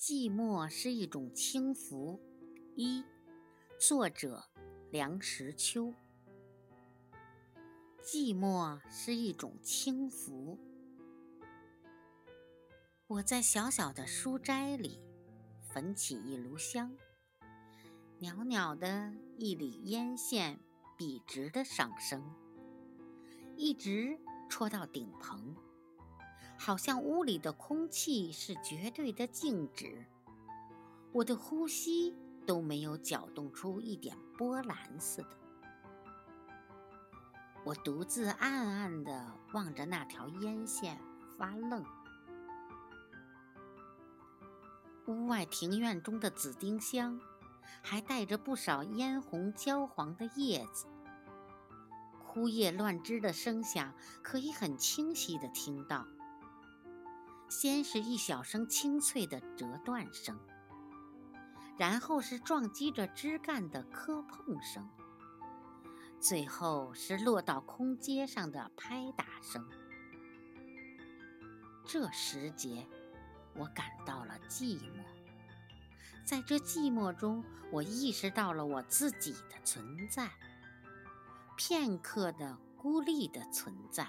[0.00, 2.18] 寂寞是一种轻浮。
[2.74, 3.04] 一，
[3.78, 4.42] 作者
[4.90, 5.92] 梁实秋。
[8.02, 10.58] 寂寞是一种轻浮。
[13.08, 15.02] 我在小小的书斋里
[15.60, 16.96] 焚起一炉香，
[18.20, 20.58] 袅袅的一缕烟线
[20.96, 22.24] 笔直的上升，
[23.54, 25.54] 一直戳到顶棚。
[26.62, 30.04] 好像屋里的空气是绝对的静止，
[31.10, 32.14] 我的呼吸
[32.46, 35.28] 都没有搅动出一点波澜似的。
[37.64, 41.00] 我独自暗暗地望着那条烟线
[41.38, 41.82] 发愣。
[45.06, 47.18] 屋外庭院中的紫丁香，
[47.80, 50.84] 还带着不少嫣红焦黄的叶子，
[52.22, 56.06] 枯叶乱枝的声响可以很清晰地听到。
[57.50, 60.38] 先是一小声清脆的折断声，
[61.76, 64.88] 然后是撞击着枝干的磕碰声，
[66.20, 69.68] 最后是落到空阶上的拍打声。
[71.84, 72.86] 这时节，
[73.56, 75.04] 我感到了寂寞，
[76.24, 80.30] 在这寂寞中，我意识到了我自己的存在，
[81.56, 84.06] 片刻的孤立的存在。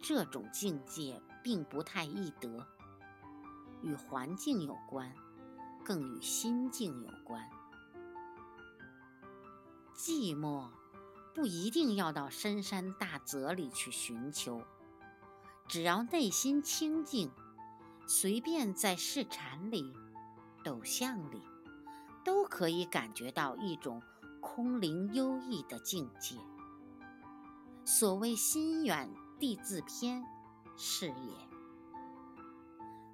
[0.00, 1.20] 这种境界。
[1.44, 2.66] 并不太易得，
[3.82, 5.14] 与环境有关，
[5.84, 7.46] 更与心境有关。
[9.94, 10.70] 寂寞
[11.34, 14.62] 不一定要到深山大泽里去寻求，
[15.68, 17.30] 只要内心清静，
[18.06, 19.92] 随便在市禅里、
[20.64, 21.42] 陡巷里，
[22.24, 24.02] 都可以感觉到一种
[24.40, 26.36] 空灵幽逸的境界。
[27.84, 30.24] 所谓心远地自偏。
[30.76, 31.14] 是也，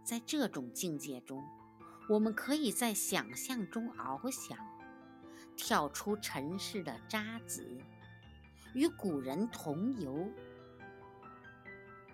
[0.03, 1.45] 在这种境界中，
[2.09, 4.59] 我们可以在想象中翱翔，
[5.57, 7.63] 跳出尘世的渣滓，
[8.75, 10.29] 与古人同游。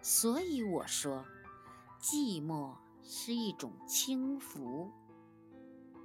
[0.02, 1.24] 所以我说，
[2.00, 4.90] 寂寞是一种轻浮。